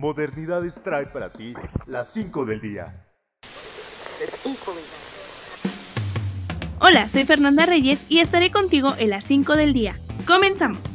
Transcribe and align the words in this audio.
Modernidades 0.00 0.82
trae 0.82 1.04
para 1.04 1.28
ti 1.28 1.52
las 1.86 2.10
5 2.14 2.46
del 2.46 2.62
día. 2.62 3.06
Hola, 6.80 7.06
soy 7.06 7.26
Fernanda 7.26 7.66
Reyes 7.66 8.00
y 8.08 8.20
estaré 8.20 8.50
contigo 8.50 8.94
en 8.96 9.10
las 9.10 9.24
5 9.24 9.56
del 9.56 9.74
día. 9.74 9.94
Comenzamos. 10.26 10.89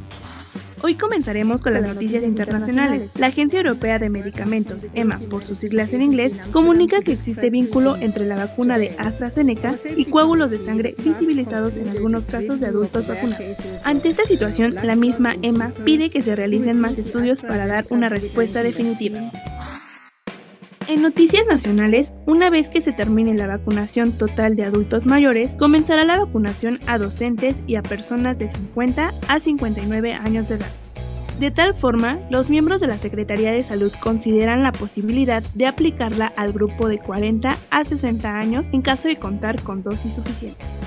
Hoy 0.82 0.96
comenzaremos 0.96 1.62
con 1.62 1.74
las 1.74 1.84
noticias 1.84 2.24
internacionales. 2.24 3.12
La 3.18 3.28
Agencia 3.28 3.60
Europea 3.60 4.00
de 4.00 4.10
Medicamentos, 4.10 4.86
EMA 4.94 5.20
por 5.30 5.44
sus 5.44 5.60
siglas 5.60 5.94
en 5.94 6.02
inglés, 6.02 6.34
comunica 6.52 7.02
que 7.02 7.14
existe 7.14 7.50
vínculo 7.50 7.96
entre 7.96 8.26
la 8.26 8.36
vacuna 8.36 8.78
de 8.78 8.96
AstraZeneca 8.98 9.76
y 9.96 10.06
coágulos 10.06 10.52
de 10.52 10.64
sangre 10.66 10.96
visibilizados 10.98 11.76
en 11.76 11.88
algunos 11.88 12.26
casos 12.26 12.60
de 12.60 12.68
adultos 12.68 13.08
vacunados. 13.08 13.46
Ante 13.84 14.10
esta 14.10 14.26
situación, 14.26 14.76
la 14.76 14.96
misma 14.96 15.36
EMA 15.42 15.74
pide 15.84 16.10
que 16.10 16.22
se 16.22 16.36
realicen 16.36 16.80
más 16.80 16.98
estudios 16.98 17.40
para 17.42 17.66
dar 17.66 17.86
una 17.90 18.10
respuesta 18.10 18.64
definitiva. 18.64 19.32
En 20.88 21.02
noticias 21.02 21.48
nacionales, 21.48 22.14
una 22.28 22.52
vez 22.52 22.70
que 22.70 22.80
se 22.80 22.94
termine 22.94 23.34
la 23.34 23.48
vacunación 23.48 24.12
total 24.12 24.56
de 24.56 24.66
adultos 24.66 25.08
mayores, 25.08 25.50
comenzará 25.58 26.04
la 26.04 26.20
vacunación 26.20 26.80
a 26.86 27.00
docentes 27.00 27.56
y 27.66 27.76
a 27.76 27.82
personas 27.82 28.38
de 28.38 28.50
50 28.50 29.12
a 29.28 29.40
59 29.40 30.14
años 30.14 30.48
de 30.48 30.56
edad. 30.56 30.72
De 31.40 31.50
tal 31.50 31.74
forma, 31.74 32.20
los 32.30 32.50
miembros 32.50 32.82
de 32.82 32.88
la 32.88 33.00
Secretaría 33.00 33.52
de 33.52 33.64
Salud 33.64 33.92
consideran 34.00 34.62
la 34.62 34.72
posibilidad 34.72 35.42
de 35.56 35.66
aplicarla 35.66 36.32
al 36.38 36.54
grupo 36.54 36.88
de 36.88 37.00
40 37.00 37.58
a 37.72 37.84
60 37.84 38.38
años 38.38 38.70
en 38.72 38.84
caso 38.84 39.08
de 39.08 39.18
contar 39.18 39.62
con 39.64 39.82
dosis 39.82 40.14
suficientes. 40.14 40.85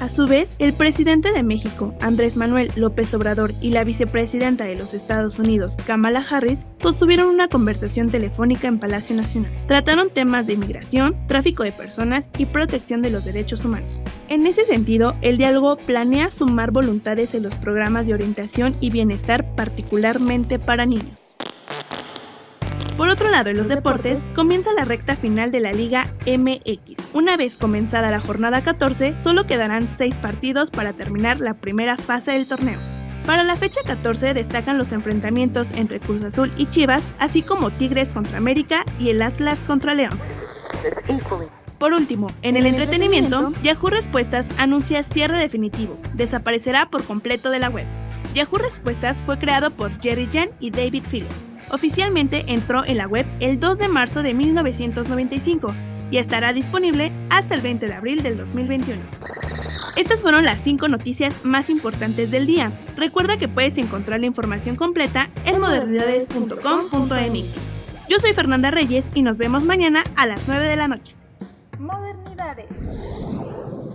A 0.00 0.08
su 0.08 0.28
vez, 0.28 0.48
el 0.60 0.74
presidente 0.74 1.32
de 1.32 1.42
México, 1.42 1.92
Andrés 2.00 2.36
Manuel 2.36 2.70
López 2.76 3.12
Obrador, 3.14 3.52
y 3.60 3.70
la 3.70 3.82
vicepresidenta 3.82 4.64
de 4.64 4.76
los 4.76 4.94
Estados 4.94 5.40
Unidos, 5.40 5.74
Kamala 5.86 6.24
Harris, 6.30 6.60
sostuvieron 6.80 7.26
una 7.28 7.48
conversación 7.48 8.08
telefónica 8.08 8.68
en 8.68 8.78
Palacio 8.78 9.16
Nacional. 9.16 9.50
Trataron 9.66 10.10
temas 10.10 10.46
de 10.46 10.52
inmigración, 10.52 11.16
tráfico 11.26 11.64
de 11.64 11.72
personas 11.72 12.28
y 12.38 12.46
protección 12.46 13.02
de 13.02 13.10
los 13.10 13.24
derechos 13.24 13.64
humanos. 13.64 14.04
En 14.28 14.46
ese 14.46 14.64
sentido, 14.66 15.16
el 15.20 15.36
diálogo 15.36 15.76
planea 15.76 16.30
sumar 16.30 16.70
voluntades 16.70 17.34
en 17.34 17.42
los 17.42 17.56
programas 17.56 18.06
de 18.06 18.14
orientación 18.14 18.76
y 18.80 18.90
bienestar 18.90 19.56
particularmente 19.56 20.60
para 20.60 20.86
niños. 20.86 21.18
Por 22.98 23.10
otro 23.10 23.30
lado, 23.30 23.50
en 23.50 23.56
los 23.56 23.68
deportes, 23.68 24.18
comienza 24.34 24.72
la 24.72 24.84
recta 24.84 25.14
final 25.14 25.52
de 25.52 25.60
la 25.60 25.72
Liga 25.72 26.12
MX. 26.26 26.96
Una 27.12 27.36
vez 27.36 27.54
comenzada 27.54 28.10
la 28.10 28.18
jornada 28.18 28.64
14, 28.64 29.14
solo 29.22 29.46
quedarán 29.46 29.88
6 29.98 30.16
partidos 30.16 30.72
para 30.72 30.92
terminar 30.92 31.38
la 31.38 31.54
primera 31.54 31.96
fase 31.96 32.32
del 32.32 32.48
torneo. 32.48 32.80
Para 33.24 33.44
la 33.44 33.56
fecha 33.56 33.82
14 33.86 34.34
destacan 34.34 34.78
los 34.78 34.90
enfrentamientos 34.90 35.70
entre 35.76 36.00
Cruz 36.00 36.24
Azul 36.24 36.52
y 36.56 36.66
Chivas, 36.66 37.04
así 37.20 37.42
como 37.42 37.70
Tigres 37.70 38.08
contra 38.08 38.36
América 38.36 38.84
y 38.98 39.10
el 39.10 39.22
Atlas 39.22 39.60
contra 39.68 39.94
León. 39.94 40.18
Por 41.78 41.92
último, 41.92 42.26
en 42.42 42.56
el 42.56 42.66
entretenimiento, 42.66 43.52
Yahoo 43.62 43.90
Respuestas 43.90 44.44
anuncia 44.58 45.04
cierre 45.04 45.38
definitivo. 45.38 45.96
Desaparecerá 46.14 46.90
por 46.90 47.04
completo 47.04 47.50
de 47.50 47.60
la 47.60 47.70
web. 47.70 47.86
Yahoo 48.34 48.58
Respuestas 48.58 49.16
fue 49.24 49.38
creado 49.38 49.70
por 49.70 50.00
Jerry 50.00 50.28
Jan 50.32 50.48
y 50.58 50.72
David 50.72 51.04
Phillips. 51.08 51.47
Oficialmente 51.70 52.44
entró 52.48 52.84
en 52.84 52.96
la 52.96 53.06
web 53.06 53.26
el 53.40 53.60
2 53.60 53.78
de 53.78 53.88
marzo 53.88 54.22
de 54.22 54.34
1995 54.34 55.74
y 56.10 56.18
estará 56.18 56.52
disponible 56.52 57.12
hasta 57.30 57.54
el 57.54 57.60
20 57.60 57.86
de 57.86 57.94
abril 57.94 58.22
del 58.22 58.38
2021. 58.38 59.00
Estas 59.96 60.20
fueron 60.20 60.44
las 60.44 60.62
5 60.62 60.88
noticias 60.88 61.34
más 61.44 61.68
importantes 61.68 62.30
del 62.30 62.46
día. 62.46 62.70
Recuerda 62.96 63.36
que 63.36 63.48
puedes 63.48 63.76
encontrar 63.78 64.20
la 64.20 64.26
información 64.26 64.76
completa 64.76 65.28
en 65.44 65.60
modernidades.com.mx. 65.60 68.08
Yo 68.08 68.18
soy 68.20 68.32
Fernanda 68.32 68.70
Reyes 68.70 69.04
y 69.14 69.22
nos 69.22 69.36
vemos 69.36 69.64
mañana 69.64 70.04
a 70.16 70.26
las 70.26 70.40
9 70.46 70.66
de 70.66 70.76
la 70.76 70.88
noche. 70.88 71.14
Modernidades. 71.78 72.66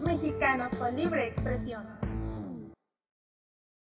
Mexicanos 0.06 0.70
con 0.78 0.96
libre 0.96 1.28
expresión. 1.28 1.84